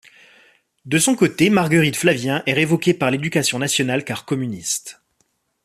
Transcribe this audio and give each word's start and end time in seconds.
De 0.85 0.97
son 0.97 1.13
côté, 1.15 1.51
Marguerite 1.51 1.95
Flavien 1.95 2.41
est 2.47 2.53
révoquée 2.53 2.93
de 2.95 3.05
l'éducation 3.05 3.59
nationale 3.59 4.03
car 4.03 4.25
communiste. 4.25 4.99